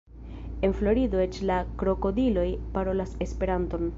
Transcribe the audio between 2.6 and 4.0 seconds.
parolas Esperanton!